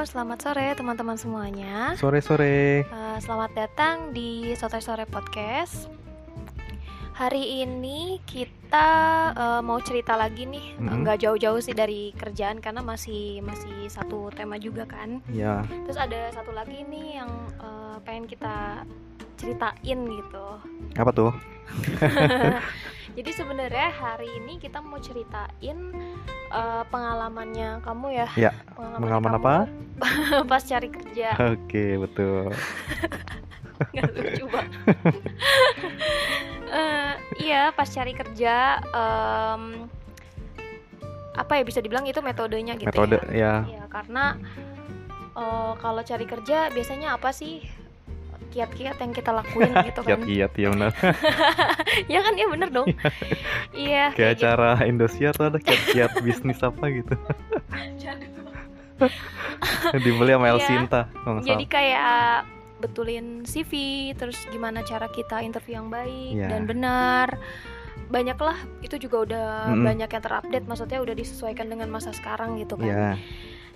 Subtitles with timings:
[0.00, 1.92] selamat sore teman-teman semuanya.
[2.00, 2.88] Sore-sore.
[2.88, 5.92] Uh, selamat datang di Sotoy Sore Podcast.
[7.12, 8.88] Hari ini kita
[9.36, 11.04] uh, mau cerita lagi nih, Mm-mm.
[11.04, 15.20] nggak jauh-jauh sih dari kerjaan karena masih masih satu tema juga kan.
[15.28, 17.28] Ya, Terus ada satu lagi nih yang
[17.60, 18.88] uh, pengen kita
[19.36, 20.46] ceritain gitu.
[20.96, 21.32] apa tuh?
[23.20, 25.92] Jadi sebenarnya hari ini kita mau ceritain
[26.50, 28.28] uh, pengalamannya kamu ya.
[28.36, 29.54] Ya, pengalaman kamu apa?
[30.50, 31.28] pas cari kerja.
[31.54, 32.50] Oke, betul.
[33.96, 34.72] nggak lucu banget
[36.70, 39.90] Eh, iya pas cari kerja em,
[41.34, 43.54] apa ya bisa dibilang itu metodenya gitu Metode ya ya.
[43.66, 44.38] Iya, karena
[45.34, 47.66] eh, kalau cari kerja biasanya apa sih
[48.50, 50.90] kiat-kiat yang kita lakuin gitu kan Kiat-kiat ya benar.
[52.12, 52.88] ya kan ya bener dong
[53.72, 54.44] iya Kayak gitu.
[54.44, 57.14] acara Indosiar tuh ada kiat-kiat bisnis apa gitu.
[59.96, 60.52] Dibeli sama Iya.
[60.52, 61.00] El Sinta.
[61.14, 62.24] kalau nggak jadi kayak
[62.80, 63.72] betulin CV
[64.14, 66.48] terus gimana cara kita interview yang baik Iya.
[66.48, 67.28] dan benar
[68.06, 69.84] banyaklah itu juga udah Mm-mm.
[69.84, 73.06] banyak yang terupdate maksudnya udah disesuaikan dengan masa sekarang gitu kan Ya,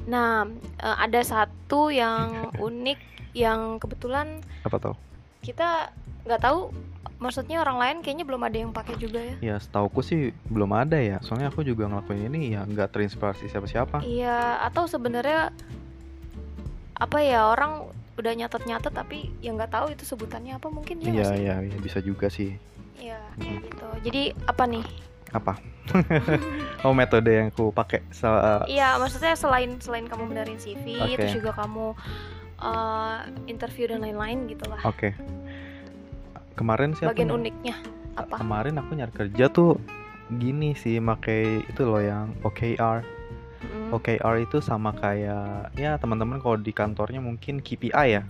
[0.05, 2.99] nah eh, ada satu yang unik
[3.35, 4.97] yang kebetulan apa tuh?
[5.43, 5.91] kita
[6.25, 6.73] nggak tahu
[7.21, 10.97] maksudnya orang lain kayaknya belum ada yang pakai juga ya Ya, setauku sih belum ada
[10.97, 11.21] ya.
[11.21, 14.01] Soalnya aku juga ngelakuin ini ya nggak terinspirasi siapa-siapa.
[14.03, 15.53] iya atau sebenarnya
[16.95, 21.29] apa ya orang udah nyatet-nyatet tapi ya nggak tahu itu sebutannya apa mungkin ya Iya,
[21.35, 22.55] iya, iya, bisa juga sih.
[22.95, 23.89] Iya, kayak gitu.
[24.07, 24.85] Jadi apa nih?
[25.35, 25.59] Apa?
[26.87, 28.07] oh, metode yang aku pakai.
[28.71, 31.19] Iya, maksudnya selain selain kamu benerin CV, Oke.
[31.19, 31.99] terus juga kamu
[32.61, 34.83] uh, interview dan lain-lain gitu lah.
[34.87, 35.15] Oke.
[36.55, 37.75] Kemarin sih aku Bagian ny- uniknya
[38.15, 38.39] apa?
[38.39, 39.79] Kemarin aku nyari kerja tuh
[40.31, 43.03] gini sih, pakai itu loh yang OKR.
[43.65, 48.23] Mm, OKR itu sama kayak ya teman-teman kalau di kantornya mungkin KPI ya.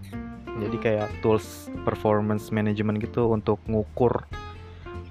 [0.54, 4.24] Jadi mm, kayak tools performance management gitu untuk ngukur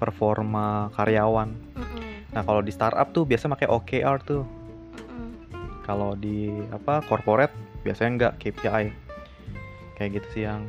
[0.00, 1.54] performa karyawan.
[1.54, 4.42] mm-mm, Nah, kalau di startup tuh biasa pakai OKR tuh.
[5.84, 7.52] Kalau di apa corporate
[7.84, 9.03] biasanya enggak KPI.
[9.94, 10.66] Kayak gitu sih yang.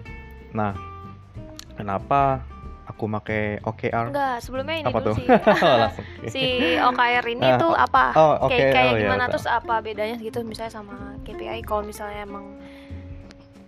[0.51, 0.73] Nah,
[1.73, 2.45] kenapa
[2.85, 4.09] aku pakai OKR?
[4.09, 5.15] Enggak, sebelumnya ini Apa dulu tuh?
[5.17, 5.27] sih.
[5.81, 6.05] Langsung.
[6.33, 6.43] si
[6.77, 8.05] OKR ini Ah, tuh apa?
[8.13, 8.51] Oh, oke.
[8.51, 9.33] kayak kayak oh, ya, gimana betul.
[9.33, 12.45] terus apa bedanya gitu misalnya sama KPI kalau misalnya emang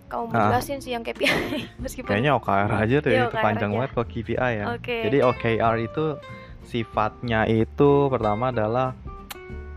[0.08, 0.48] kamu mau Ah.
[0.48, 1.28] jelasin sih yang KPI
[1.84, 3.76] meskipun Kayaknya OKR aja tuh Iya, ya, itu OKR panjang aja.
[3.76, 4.64] banget kalau KPI ya.
[4.72, 4.96] Oke.
[5.04, 6.04] Jadi OKR itu
[6.62, 8.96] sifatnya itu pertama adalah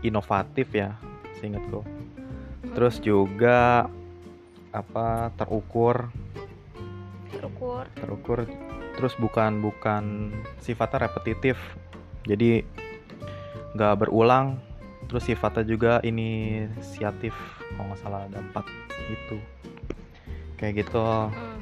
[0.00, 0.96] inovatif ya,
[1.36, 1.84] seingatku.
[1.84, 3.86] Mm, Terus juga
[4.72, 6.08] apa terukur,
[7.28, 7.84] terukur.
[7.96, 8.38] terukur.
[8.96, 10.32] Terus bukan bukan
[10.64, 11.56] sifatnya repetitif.
[12.24, 12.64] Jadi
[13.76, 14.56] nggak berulang.
[15.08, 17.36] Terus sifatnya juga inisiatif.
[17.76, 18.64] Kalau nggak salah ada empat
[19.12, 19.36] itu.
[20.56, 21.04] Kayak gitu.
[21.04, 21.58] Mm.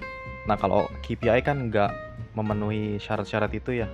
[0.46, 1.90] Nah kalau KPI kan nggak
[2.38, 3.88] memenuhi syarat-syarat itu ya.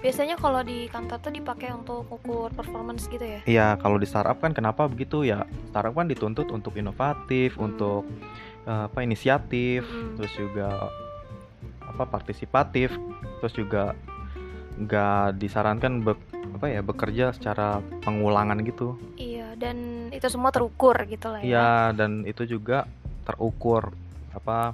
[0.00, 3.40] Biasanya kalau di kantor tuh dipakai untuk ukur performance gitu ya.
[3.44, 5.44] Iya, kalau di startup kan kenapa begitu ya?
[5.68, 7.68] Startup kan dituntut untuk inovatif, Hmm.
[7.68, 8.08] untuk
[8.62, 10.16] eh, apa inisiatif, Mm-mm.
[10.22, 10.86] terus juga
[11.82, 12.94] apa partisipatif,
[13.42, 13.92] terus juga
[14.78, 18.96] nggak disarankan be- apa ya bekerja secara pengulangan gitu.
[19.18, 21.46] Iya, dan itu semua terukur gitu lah ya.
[21.46, 22.86] Iya, dan itu juga
[23.26, 23.92] terukur
[24.32, 24.72] apa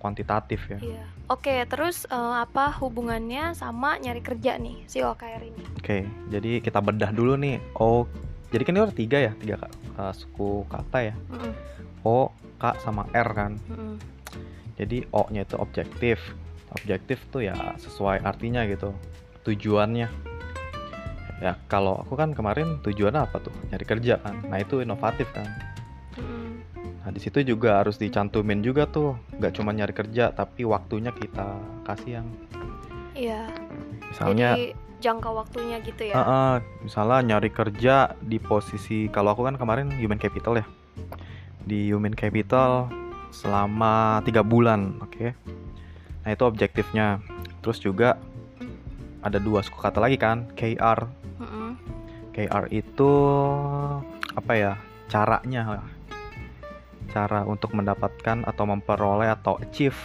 [0.00, 0.78] kuantitatif ya.
[0.80, 1.04] Iya.
[1.28, 5.62] Oke, terus eh, apa hubungannya sama nyari kerja nih si OKR ini?
[5.78, 7.60] Oke, jadi kita bedah dulu nih.
[7.76, 8.08] Oh,
[8.50, 9.60] jadi kan itu ada tiga ya, tiga
[10.00, 11.14] eh, suku kata ya.
[11.30, 11.52] Mm-mm,
[12.02, 13.60] O, K, sama R kan.
[13.68, 13.94] mm-mm,
[14.80, 16.16] Jadi O-nya itu objektif.
[16.72, 18.96] Objektif tuh ya sesuai artinya gitu.
[19.44, 20.08] Tujuannya.
[21.40, 23.52] Ya kalau aku kan kemarin tujuannya apa tuh?
[23.68, 24.40] Nyari kerja kan.
[24.48, 25.46] Nah itu inovatif kan.
[27.00, 29.16] Nah di situ juga harus dicantumin juga tuh.
[29.40, 31.56] Nggak cuma nyari kerja, tapi waktunya kita
[31.88, 32.28] kasih yang
[33.16, 33.48] Iya.
[34.12, 34.48] misalnya.
[34.56, 36.14] Jadi jangka waktunya gitu ya.
[36.14, 36.52] "Ah, ah,
[36.84, 40.66] misalnya nyari kerja di posisi kalau aku kan kemarin human capital ya.
[41.64, 42.92] Di human capital
[43.32, 45.32] selama tiga bulan, oke.
[46.24, 47.20] Nah itu objektifnya.
[47.64, 48.20] Terus juga
[49.24, 51.08] ada dua suku kata lagi kan, KR.
[51.40, 51.76] Mm-mm.
[52.32, 53.10] KR itu
[54.36, 54.72] apa ya?
[55.08, 55.86] Caranya lah.
[57.10, 59.98] Cara untuk mendapatkan atau memperoleh atau achieve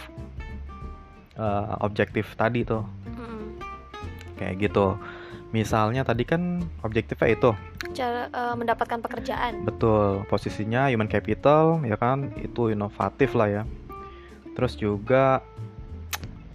[1.38, 3.56] eh, objektif tadi tuh Mm-mm.
[4.36, 4.98] kayak gitu.
[5.54, 7.50] Misalnya tadi kan objektifnya itu
[7.94, 9.62] Cara eh, mendapatkan pekerjaan.
[9.62, 13.62] betul posisinya human capital ya kan itu inovatif lah ya.
[14.58, 15.40] Terus juga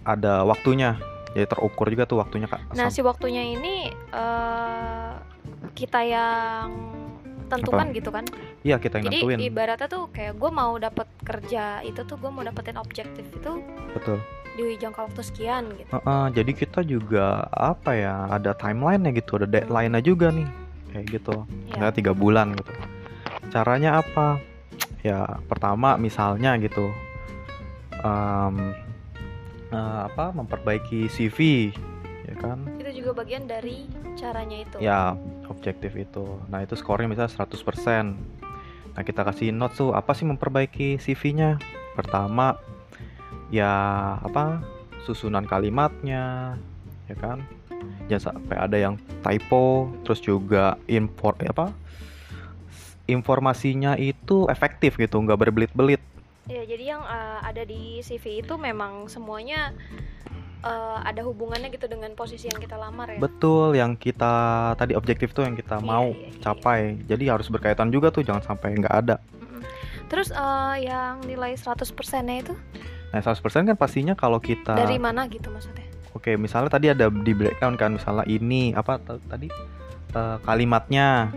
[0.04, 0.98] ada waktunya
[1.32, 2.76] jadi terukur juga tuh waktunya kak.
[2.76, 5.12] Nah, si waktunya ini eh
[5.72, 6.68] kita yang
[7.52, 7.96] tentukan Apa?
[8.00, 8.24] gitu kan?
[8.64, 9.38] Iya kita yang jadi nentuin.
[9.44, 13.52] ibaratnya tuh kayak gue mau dapet kerja itu tuh gue mau dapetin objektif itu
[13.92, 14.16] betul.
[14.56, 15.90] di jangka waktu sekian gitu.
[15.92, 20.48] Heeh, jadi kita juga apa ya ada timeline nya gitu ada deadline nya juga nih
[20.96, 21.44] kayak gitu.
[21.68, 22.72] Misalnya tiga bulan gitu.
[23.52, 24.40] Caranya apa?
[25.04, 26.88] Ya pertama misalnya gitu
[28.02, 28.54] em,
[29.72, 31.70] eh, apa memperbaiki CV
[32.26, 32.58] ya kan?
[32.78, 34.76] Itu juga bagian dari caranya itu.
[34.78, 35.14] Ya
[35.50, 36.38] objektif itu.
[36.48, 38.40] Nah itu skornya misalnya 100%
[38.92, 41.56] nah kita kasih notes tuh apa sih memperbaiki CV-nya
[41.96, 42.60] pertama
[43.48, 43.72] ya
[44.20, 44.60] apa
[45.08, 46.56] susunan kalimatnya
[47.08, 47.40] ya kan?
[48.06, 51.72] Jangan sampai ada yang typo terus juga import apa
[53.10, 56.02] informasinya itu efektif gitu nggak berbelit-belit.
[56.50, 59.70] Ya jadi yang uh, ada di CV itu memang semuanya
[60.62, 63.18] uh, ada hubungannya gitu dengan posisi yang kita lamar ya?
[63.18, 66.40] Betul yang kita tadi objektif tuh yang kita Iya, mau iya, iya.
[66.40, 66.80] capai.
[67.06, 69.16] Jadi harus berkaitan juga tuh jangan sampai nggak ada.
[70.10, 71.88] Terus uh, yang nilai 100%
[72.24, 72.54] nya itu?
[73.12, 75.84] Nah 100% kan pastinya kalau kita dari mana gitu maksudnya?
[76.12, 79.48] Oke, misalnya tadi ada di breakdown kan, misalnya ini apa tadi
[80.12, 81.32] eh, kalimatnya.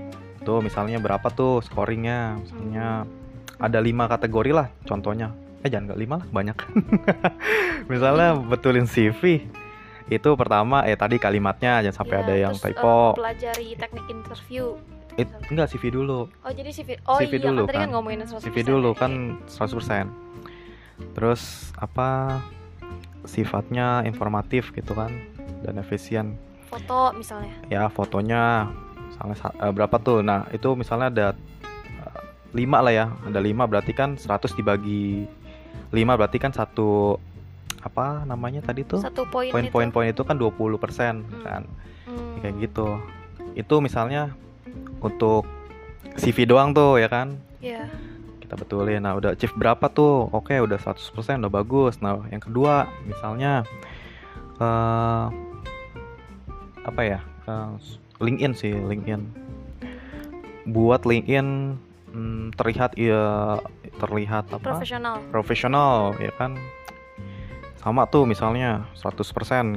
[0.45, 3.07] Tuh misalnya berapa tuh scoringnya, misalnya
[3.57, 5.33] ada lima kategori lah, contohnya.
[5.65, 6.57] Eh jangan nggak lima lah, banyak.
[7.91, 9.41] misalnya betulin CV
[10.05, 12.95] itu pertama eh tadi kalimatnya jangan sampai Iya, ada yang terus, uh, typo.
[13.15, 14.77] pelajari teknik interview
[15.15, 17.89] It, enggak CV dulu, oh jadi CV oh CV iya dulu kan tadi kan kan.
[17.89, 18.99] ngomongin 100% CV dulu ya.
[18.99, 19.11] kan
[19.47, 20.05] 100%.
[21.13, 21.41] Terus
[21.73, 22.09] apa
[23.23, 25.09] sifatnya informatif gitu kan
[25.61, 26.37] dan efisien.
[26.65, 28.67] foto misalnya ya fotonya
[29.07, 31.27] misalnya sa- eh, berapa tuh nah itu misalnya ada
[31.95, 32.19] eh,
[32.53, 35.23] lima lah ya ada lima berarti kan 100 dibagi
[35.89, 37.19] lima berarti kan satu
[37.79, 38.97] apa namanya tadi tuh?
[38.97, 39.93] Satu poin poin-poin itu.
[39.93, 41.43] poin itu kan 20% Hmm.
[41.43, 41.63] kan.
[42.05, 42.37] Hmm.
[42.39, 42.87] kayak gitu.
[43.53, 44.33] Itu misalnya
[44.99, 45.45] untuk
[46.15, 47.37] CV doang tuh ya kan?
[47.59, 47.89] Iya.
[48.37, 49.01] kita betulin.
[49.01, 50.29] Nah udah achieve berapa tuh?
[50.29, 51.97] Oke udah 100% udah bagus.
[51.97, 53.65] Nah yang kedua misalnya
[54.55, 55.25] eh
[56.85, 57.19] apa ya?
[57.45, 57.69] Eh,
[58.21, 59.21] LinkedIn sih LinkedIn.
[60.65, 61.73] Buat LinkedIn
[62.13, 63.57] mm, terlihat ya
[63.97, 64.61] terlihat apa?
[64.61, 65.15] Profesional.
[65.31, 66.59] Profesional ya kan?
[67.79, 69.21] Sama tuh misalnya 100%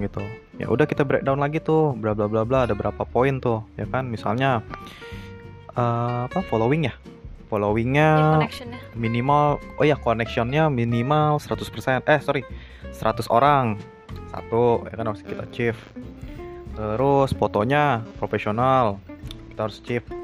[0.00, 0.22] gitu.
[0.56, 3.84] Ya udah kita breakdown lagi tuh bla bla bla bla ada berapa poin tuh ya
[3.88, 4.08] kan?
[4.08, 4.64] Misalnya
[5.76, 6.94] eh, apa following ya?
[7.48, 8.80] Followingnya ya, connectionnya.
[8.92, 12.42] minimal oh ya connectionnya minimal 100% eh sorry
[12.92, 13.80] 100 orang.
[14.28, 15.80] Satu ya kan harus kita achieve
[16.78, 19.02] terus fotonya profesional
[19.50, 20.17] kita harus achieve Hmm.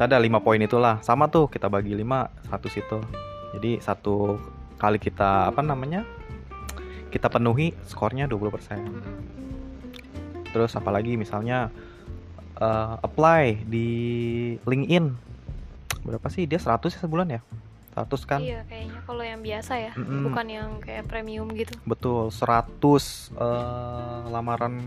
[0.00, 0.96] Misalnya ada lima poin itulah.
[1.04, 3.04] Sama tuh kita bagi lima satu situ.
[3.52, 4.40] Jadi satu
[4.80, 6.08] kali kita apa namanya
[7.12, 9.04] kita penuhi skornya 20% Mm-mm.
[10.56, 11.68] terus apalagi misalnya
[12.56, 13.88] eh, apply di
[14.64, 15.12] LinkedIn.
[16.08, 16.48] Berapa sih?
[16.48, 17.44] Dia 100 ya sebulan ya?
[17.92, 18.40] 100 kan?
[18.40, 19.92] Iya kayaknya kalau yang biasa ya.
[20.00, 20.32] Mm-mm.
[20.32, 21.76] bukan yang kayak premium gitu.
[21.84, 22.72] Betul 100
[23.36, 24.80] eh, lamaran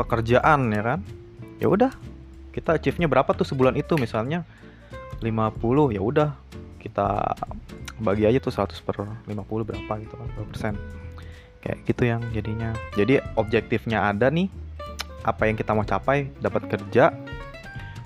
[0.00, 1.00] pekerjaan ya kan?
[1.60, 1.92] Ya udah
[2.54, 3.98] kita achieve-nya berapa tuh sebulan itu?
[3.98, 4.46] Misalnya
[5.18, 6.30] 50 ya udah.
[6.78, 7.34] Kita
[7.98, 9.34] bagi aja tuh 100 per 50
[9.66, 10.74] berapa gitu kan persen.
[11.58, 12.70] Kayak gitu yang jadinya.
[12.94, 14.46] Jadi objektifnya ada nih
[15.26, 17.10] apa yang kita mau capai dapat kerja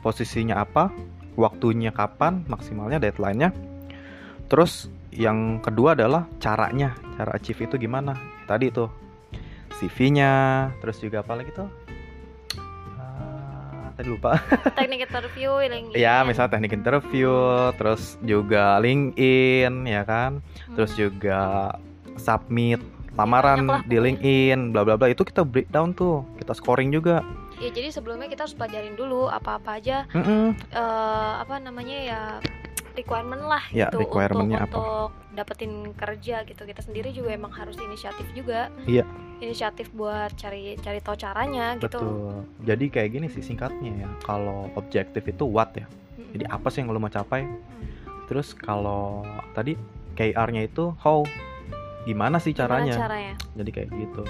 [0.00, 0.95] posisinya apa
[1.35, 3.52] waktunya kapan maksimalnya deadline-nya.
[4.49, 6.97] Terus yang kedua adalah caranya.
[7.19, 8.14] Cara achieve itu gimana?
[8.47, 8.88] Tadi tuh
[9.78, 10.33] CV-nya
[10.83, 11.69] terus juga apa lagi tuh
[13.99, 14.38] tadi lupa.
[14.78, 17.35] Teknik interview yang ya misalnya teknik interview
[17.75, 20.38] terus juga LinkedIn ya kan?
[20.78, 21.75] Terus juga
[22.14, 22.78] submit
[23.19, 23.97] lamaran banyak lah di.
[23.99, 25.11] LinkedIn bla bla bla.
[25.11, 27.26] Itu kita breakdown tuh kita scoring juga.
[27.59, 30.55] Ya jadi sebelumnya kita harus pelajarin dulu apa-apa aja Mm-mm.
[30.71, 32.21] eh, apa namanya ya
[32.99, 34.78] requirement lah Ya, gitu requirement-nya untuk, apa.
[34.83, 36.62] untuk dapetin kerja gitu.
[36.67, 38.69] Kita sendiri juga emang harus inisiatif juga.
[38.85, 39.07] Iya.
[39.38, 41.87] inisiatif buat cari cari tahu caranya gitu.
[41.87, 42.43] Betul.
[42.67, 44.09] Jadi kayak gini sih singkatnya ya.
[44.26, 45.87] Kalau objektif itu what ya?
[46.35, 47.47] Jadi apa sih yang lo mau capai?
[47.47, 47.87] Hmm.
[48.26, 49.25] terus kalau
[49.55, 49.78] tadi
[50.19, 51.23] KR-nya itu how?
[52.02, 52.95] Gimana sih Gimana caranya?
[52.99, 53.35] caranya?
[53.55, 54.26] Jadi kayak gitu.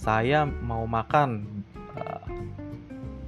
[0.00, 1.44] Saya mau makan
[1.92, 2.24] uh,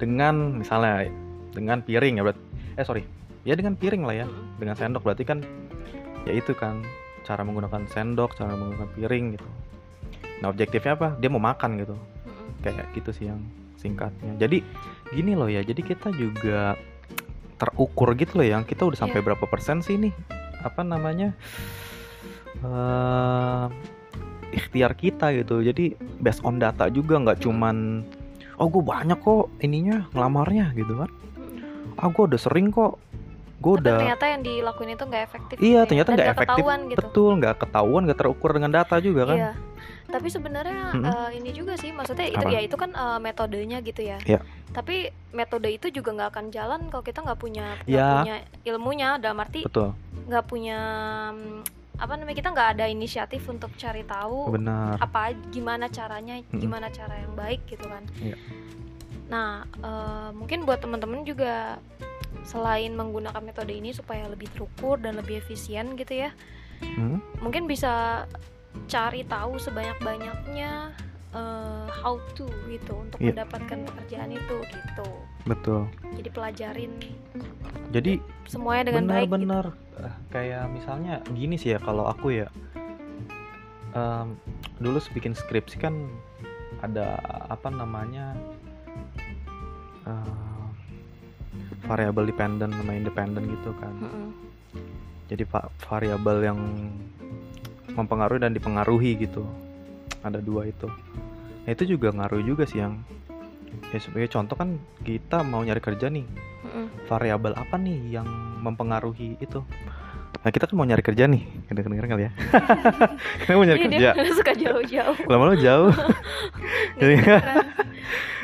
[0.01, 1.05] dengan misalnya
[1.53, 2.41] dengan piring ya berarti.
[2.75, 3.14] Eh sorry
[3.45, 4.57] ya dengan piring lah ya Mm-mm.
[4.57, 5.39] dengan sendok berarti kan
[6.25, 6.81] ya itu kan
[7.21, 9.47] cara menggunakan sendok cara menggunakan piring gitu
[10.41, 12.65] nah objektifnya apa dia mau makan gitu Mm-mm.
[12.65, 13.39] kayak gitu sih yang
[13.77, 14.65] singkatnya jadi
[15.13, 16.73] gini loh ya jadi kita juga
[17.61, 19.25] terukur gitu loh yang kita udah sampai Iya.
[19.31, 20.11] berapa persen sih nih
[20.65, 21.37] apa namanya
[22.65, 23.65] eh
[24.55, 28.01] ikhtiar kita gitu jadi based on data juga nggak cuman
[28.57, 31.99] oh gue banyak kok ininya ngelamarnya gitu kan Mm-mm.
[32.01, 32.97] ah gue udah sering kok
[33.65, 35.55] gue Tapi ternyata yang dilakuin itu nggak efektif.
[35.57, 35.83] iya gitu ya.
[35.83, 36.97] ternyata nggak efektif ketahuan gitu.
[37.01, 39.51] betul nggak ketahuan nggak terukur dengan data juga kan Iya.
[40.05, 41.01] Tapi sebenarnya Mm-mm.
[41.03, 42.53] eh, ini juga sih, maksudnya itu Apa?
[42.53, 44.21] ya itu kan eh, metodenya gitu ya.
[44.21, 44.37] Iya.
[44.69, 48.09] Tapi metode itu juga nggak akan jalan kalau kita nggak punya nggak Iya.
[48.15, 49.09] punya ilmunya.
[49.17, 50.79] Dalam arti nggak punya
[51.33, 51.59] mm,
[51.97, 56.61] apa namanya kita nggak ada inisiatif untuk cari tahu benar apa gimana caranya, Mm-mm.
[56.61, 58.05] gimana cara yang baik gitu kan.
[58.21, 58.37] Iya.
[59.25, 61.81] Nah eh, mungkin buat teman-teman juga
[62.45, 66.31] selain menggunakan metode ini supaya lebih terukur dan lebih efisien gitu ya
[66.75, 68.27] Hmm, mungkin bisa
[68.85, 70.91] cari tahu sebanyak-banyaknya
[71.31, 73.31] eh, how to gitu untuk Iya.
[73.31, 75.07] mendapatkan pekerjaan itu gitu.
[75.45, 76.91] betul Jadi pelajarin
[77.89, 79.07] jadi semuanya dengan baik.
[79.07, 79.31] gitu.
[79.31, 79.65] benar-benar
[79.97, 82.47] eh, kayak misalnya gini sih ya kalau aku ya
[83.93, 84.35] em,
[84.77, 85.95] dulu bikin skripsi kan
[86.81, 87.15] ada
[87.47, 88.35] apa namanya
[90.03, 90.54] eh,
[91.85, 93.93] variable dependent sama independent gitu kan.
[93.95, 94.29] Mm-mm.
[95.25, 96.59] jadi va- variabel yang
[97.91, 99.41] mempengaruhi dan dipengaruhi gitu.
[100.21, 100.85] Ada dua itu.
[101.61, 103.01] Nah, itu juga ngaruh juga sih yang.
[103.89, 106.25] Ya sebagai contoh kan kita mau nyari kerja nih.
[106.63, 106.85] Mm-mm.
[107.05, 108.27] variabel apa nih yang
[108.59, 109.61] mempengaruhi itu?
[110.37, 111.41] Nah kita kan mau nyari kerja nih.
[111.65, 112.31] Kedengeran kali ya?
[113.41, 114.09] Kita mau nyari Iya, kerja.
[114.15, 115.17] dia suka jauh-jauh.
[115.25, 115.89] lama-lama jauh.
[116.99, 117.13] Jadi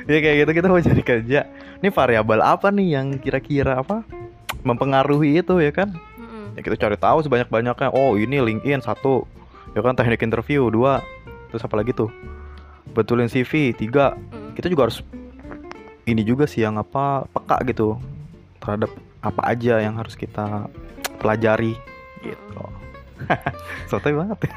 [0.09, 1.39] ya kayak gitu kita mau cari kerja
[1.81, 4.05] ini variabel apa nih yang kira-kira apa
[4.61, 5.89] mempengaruhi itu ya kan?
[6.15, 6.53] Mm-mm.
[6.53, 7.89] ya kita cari tahu sebanyak-banyaknya.
[7.89, 9.25] Oh ini LinkedIn satu
[9.73, 9.97] ya kan?
[9.97, 11.01] Teknik interview dua
[11.49, 12.13] terus apa lagi tuh?
[12.93, 14.13] Betulin CV tiga.
[14.13, 14.53] Mm-mm.
[14.53, 15.01] kita juga harus
[16.05, 17.97] ini juga sih yang apa peka gitu
[18.61, 18.89] terhadap
[19.21, 20.69] apa aja yang harus kita
[21.17, 21.73] pelajari.
[22.21, 22.61] Gitu.
[23.85, 24.37] Sotoy banget.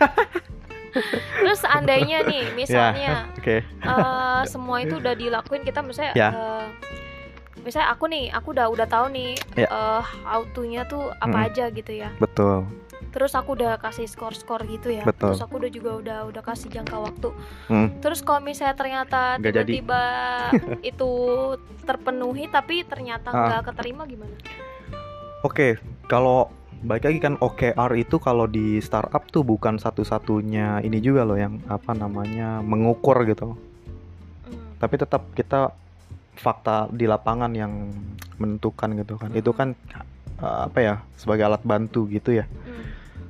[1.43, 3.66] Terus seandainya nih, misalnya oke.
[3.66, 6.31] eh, semua itu udah dilakuin kita misalnya Ya.
[6.31, 6.64] eh,
[7.64, 9.66] misalnya aku nih aku udah udah tahu nih Ya.
[9.66, 11.47] eh, how to-nya tuh apa Mm-mm.
[11.49, 12.68] aja gitu ya betul
[13.09, 15.33] terus aku udah kasih skor-skor gitu ya Betul.
[15.33, 17.28] terus aku udah juga udah udah kasih jangka waktu
[17.66, 17.88] Hmm.
[17.99, 20.02] terus kalau misalnya ternyata tiba-tiba
[20.85, 21.11] itu
[21.80, 23.38] terpenuhi tapi ternyata Ah.
[23.49, 24.35] nggak keterima gimana
[25.42, 26.49] Oke, kalau
[26.80, 31.61] balik lagi kan OKR itu kalau di startup tuh bukan satu-satunya ini juga loh yang
[31.66, 33.52] apa namanya mengukur gitu.
[34.42, 34.64] Hmm.
[34.76, 35.68] Tapi tetap kita
[36.37, 37.91] fakta di lapangan yang
[38.37, 39.31] menentukan gitu kan.
[39.33, 39.79] Itu kan
[40.38, 42.45] eh, apa ya sebagai alat bantu gitu ya.
[42.47, 42.85] Hmm.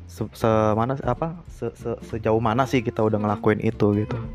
[0.04, 3.26] Se, se- mana apa se- se- sejauh mana sih kita udah Hmm.
[3.28, 4.16] ngelakuin itu gitu.
[4.16, 4.30] Hmm.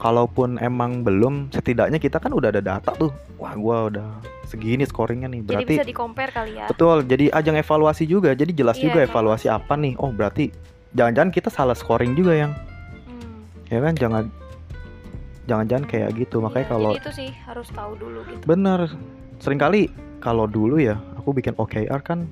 [0.00, 3.12] Kalaupun emang belum, setidaknya kita kan udah ada data tuh.
[3.36, 4.08] Wah, gua udah
[4.48, 5.44] segini scoringnya nih.
[5.44, 8.32] jadi Berarti bisa di compare kali ya Betul, jadi ajang evaluasi juga.
[8.32, 10.00] Jadi jelas Iya, juga evaluasi apa nih.
[10.00, 10.50] Oh, berarti
[10.90, 12.52] jangan-jangan kita salah scoring juga yang
[13.06, 13.44] Hmm.
[13.68, 14.24] ya kan jangan
[15.48, 16.40] jangan-jangan kayak gitu.
[16.40, 18.44] Makanya Iya, kalau jadi itu sih harus tahu dulu gitu.
[18.44, 18.90] Bener.
[19.40, 19.88] Seringkali
[20.20, 22.28] kalau dulu ya aku bikin OKR kan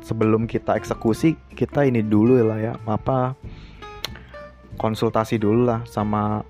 [0.00, 3.34] sebelum kita eksekusi kita ini dulu lah ya apa
[4.78, 6.42] konsultasi dulu lah sama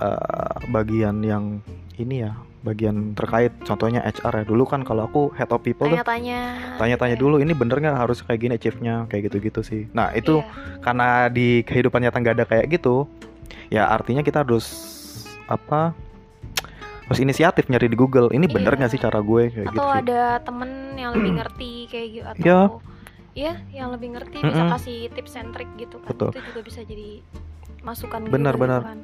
[0.00, 1.60] eh, bagian yang
[1.96, 3.52] ini ya bagian terkait.
[3.64, 4.44] Contohnya HR ya.
[4.44, 6.76] Dulu kan kalau aku head of people tanya-tanya.
[6.76, 9.08] tanya-tanya dulu ini bener nggak harus kayak gini achieve-nya?
[9.08, 9.82] Kayak gitu-gitu sih.
[9.96, 10.80] Nah itu Iya.
[10.84, 13.08] karena di kehidupan nyata nggak ada kayak gitu
[13.68, 14.66] ya artinya kita harus
[15.46, 15.92] apa
[17.04, 18.78] harus inisiatif nyari di Google ini bener Iya.
[18.78, 22.26] nggak sih cara gue kayak atau gitu sih ada temen yang lebih ngerti kayak gitu
[22.26, 22.60] atau Iya.
[23.30, 24.74] Iya, yang lebih ngerti bisa Mm-mm.
[24.74, 26.28] kasih tips and trick gitu kan Betul.
[26.30, 27.22] itu juga bisa jadi
[27.80, 28.80] masukan Benar, juga benar.
[28.82, 29.00] gitu kan.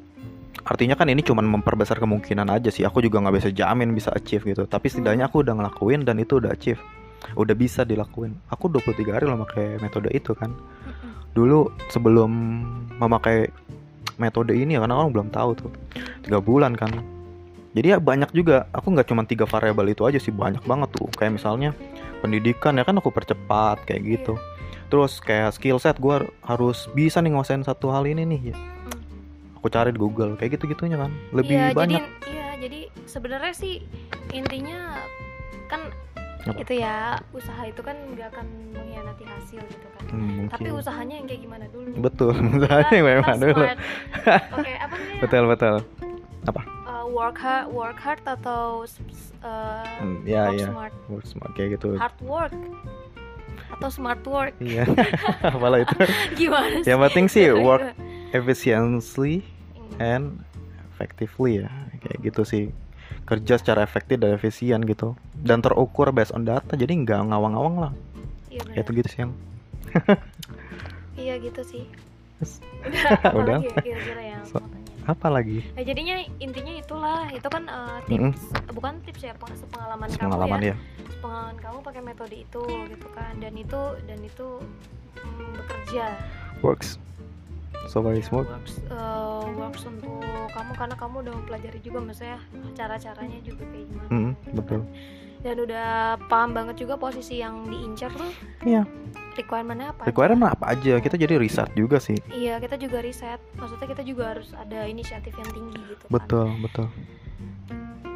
[0.67, 4.43] artinya kan ini cuma memperbesar kemungkinan aja sih aku juga nggak bisa jamin bisa achieve
[4.45, 6.83] gitu tapi setidaknya aku udah ngelakuin dan itu udah achieve
[7.33, 10.51] udah bisa dilakuin aku 23 hari loh pakai metode itu kan
[11.33, 12.31] dulu sebelum
[12.99, 13.47] memakai
[14.17, 15.71] metode ini ya karena orang belum tahu tuh.
[16.23, 16.91] Tiga bulan kan.
[17.73, 21.09] Jadi ya banyak juga aku nggak cuma tiga variabel itu aja sih banyak banget tuh.
[21.13, 21.71] Kayak misalnya
[22.19, 24.35] pendidikan ya kan aku percepat kayak gitu.
[24.87, 28.57] Terus kayak skill set gue harus bisa nih nguasain satu hal ini nih ya.
[29.57, 31.11] aku cari di Google kayak gitu gitunya kan.
[31.35, 31.99] Lebih Iya, banyak.
[31.99, 33.83] jadi iya, jadi sebenarnya sih
[34.31, 34.95] intinya
[35.67, 35.91] kan
[36.47, 36.59] Apa?
[36.59, 36.97] itu ya
[37.31, 40.03] usaha itu kan nggak akan mengkhianati hasil gitu kan.
[40.07, 41.91] Hmm, Tapi usahanya yang kayak gimana dulu?
[41.99, 43.65] betul usahanya kita memang dulu.
[44.55, 45.77] Oke, apa betul betul
[46.87, 48.87] Uh, work hard, work hard atau
[49.43, 50.95] uh, Hmm, ya work ya smart?
[51.11, 52.55] Work smart kayak gitu Hard work
[53.69, 54.55] atau smart work?
[54.59, 54.87] iya
[55.43, 55.97] apalah itu
[56.39, 56.87] Gimana sih?
[56.87, 57.91] yang penting sih work
[58.31, 59.43] efficiently
[59.75, 59.99] Hmm.
[59.99, 60.25] and
[60.89, 62.65] effectively ya kayak gitu sih
[63.25, 67.93] kerja secara efektif dan efisien gitu dan terukur based on data jadi nggak ngawang-ngawang lah
[68.47, 69.33] Iya, kayak itu gitu sih yang
[71.17, 71.85] Iya gitu sih.
[72.85, 73.59] Udah, Udah.
[73.59, 74.61] lagi ya kira-kira yang So-?
[75.07, 75.63] Apa lagi?
[75.73, 77.65] Nah, jadinya intinya itulah, itu kan
[78.11, 78.35] Mm-mm.
[78.35, 78.43] tips,
[78.75, 80.77] bukan tips ya, peng- sepengalaman Pengalaman kamu ya, ya.
[81.09, 84.49] sepengalaman kamu pakai metode itu gitu kan, dan itu dan itu
[85.17, 86.07] mm, bekerja,
[86.59, 86.99] Works.
[87.87, 88.49] Ya, smooth.
[88.49, 92.39] works, eh, works untuk kamu karena kamu udah mempelajari juga maksudnya
[92.73, 94.09] cara-caranya juga kayak gimana.
[94.11, 94.81] Gitu betul.
[95.37, 95.89] Dan udah
[96.27, 98.83] paham banget juga posisi yang diincar tuh Iya.
[99.37, 100.03] requirement-nya apa.
[100.03, 100.09] aja.
[100.11, 100.95] Requirement apa aja?
[100.99, 102.17] Kita jadi riset juga sih.
[102.29, 103.39] Iya, kita juga riset.
[103.55, 106.11] Maksudnya kita juga harus ada inisiatif yang tinggi gitu kan.
[106.11, 106.89] Betul, betul.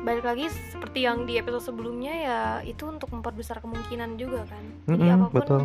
[0.01, 4.97] balik lagi seperti yang di episode sebelumnya ya itu untuk memperbesar kemungkinan juga kan jadi
[4.97, 5.63] Mm-mm, apa pun betul,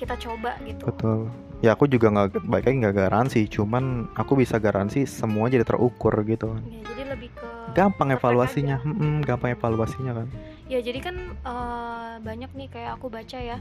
[0.00, 1.28] kita coba gitu betul.
[1.58, 3.40] Ya aku juga nggak, baik lagi nggak garansi.
[3.48, 6.52] Cuman aku bisa garansi semua jadi terukur gitu.
[6.52, 6.62] Kan.
[6.62, 8.80] ya, jadi lebih ke Gampang evaluasinya,
[9.22, 10.28] gampang evaluasinya kan.
[10.66, 13.58] ya jadi kan eh, banyak nih kayak aku baca ya.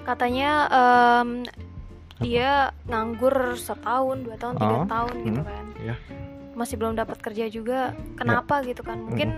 [0.00, 1.28] Katanya em,
[2.20, 5.64] dia nganggur setahun dua tahun tiga Oh, tahun gitu hmm, kan.
[5.80, 5.96] Iya.
[6.52, 7.92] masih belum dapat kerja juga.
[8.14, 9.00] Kenapa gitu kan?
[9.00, 9.32] Mungkin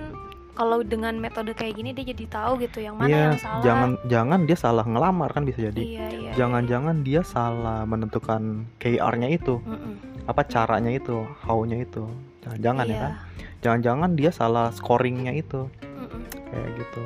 [0.52, 3.90] kalau dengan metode kayak gini dia jadi tahu gitu yang mana Iya, yang salah jangan
[4.04, 5.80] jangan dia salah ngelamar kan bisa jadi.
[5.80, 8.42] iya iya Jangan-jangan dia salah menentukan
[8.76, 9.94] KR-nya itu, Mm-mm.
[10.24, 12.04] apa caranya itu, how-nya itu.
[12.42, 13.00] Nah, jangan ya Iya.
[13.00, 13.12] kan?
[13.62, 16.20] Jangan-jangan dia salah scoringnya itu, Mm-mm.
[16.48, 17.02] kayak gitu.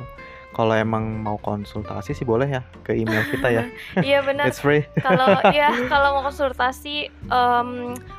[0.57, 3.63] Kalau emang mau konsultasi sih boleh ya ke email kita ya.
[4.09, 4.89] iya benar It's free.
[5.05, 7.69] kalau ya kalau mau konsultasi em,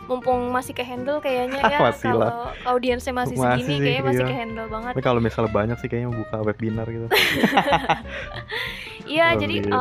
[0.06, 2.30] mumpung masih ke handle kayaknya ya Masih lah.
[2.54, 4.30] kalau audiensnya masih, Masih segini sih, kayaknya masih iya.
[4.30, 7.06] ke handle banget Tapi kalau misalnya banyak sih kayaknya buka webinar gitu.
[9.10, 9.74] iya jadi gitu.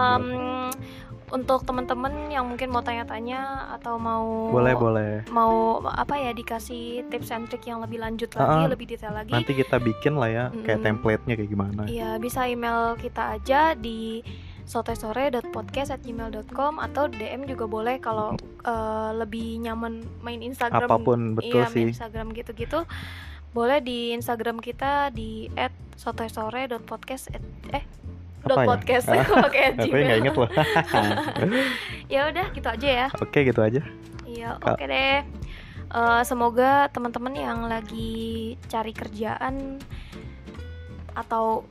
[1.27, 5.27] Untuk teman-teman yang mungkin mau tanya-tanya atau mau Boleh, boleh.
[5.27, 9.35] mau apa ya dikasih tips and trick yang lebih lanjut lagi Ah, lebih detail lagi
[9.35, 11.83] Nanti kita bikin lah ya kayak template-nya kayak gimana.
[11.83, 14.23] Iya, bisa email kita aja di
[14.67, 20.87] sotesore.podcast@gmail.com atau DM juga boleh kalau eh, lebih nyaman main Instagram.
[20.87, 21.83] Apa pun betul iya, sih.
[21.83, 22.83] main Instagram gitu-gitu.
[23.51, 25.47] Boleh di Instagram kita di
[25.95, 27.31] @sotesore.podcast
[27.71, 27.83] eh?
[28.49, 30.19] Podcast Ah, pakai at Tapi nggak Gmail.
[30.19, 30.49] inget loh.
[32.13, 33.07] ya udah gitu aja ya.
[33.17, 33.81] Oke gitu aja.
[34.23, 34.75] Iya, Kak.
[34.75, 35.17] oke deh.
[35.87, 38.19] Eh, semoga teman-teman yang lagi
[38.65, 39.79] cari kerjaan
[41.13, 41.63] atau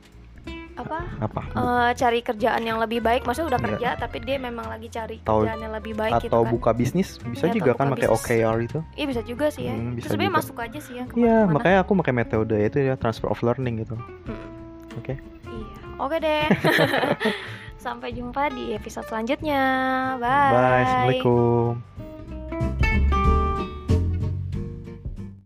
[0.75, 1.41] apa Apa?
[1.47, 3.67] eh, cari kerjaan yang lebih baik maksudnya udah Iya.
[3.71, 6.69] kerja tapi dia memang lagi cari Atau- kerjaan yang lebih baik gitu Atau kan buka
[6.71, 8.05] bisnis bisa Iya, juga kan pakai.
[8.07, 8.79] OKR itu.
[8.93, 11.91] iya bisa juga sih ya Hmm, bisa sebenarnya masuk aja sih ya Iya, makanya aku
[11.95, 13.97] pakai metode itu ya transfer of learning gitu.
[13.97, 14.37] Mm,
[14.95, 15.13] Oke.
[15.13, 15.17] iya
[15.97, 16.45] oke deh
[17.85, 19.63] sampai jumpa di episode selanjutnya
[20.17, 20.83] Bye.
[20.83, 22.16] Assalamualaikum.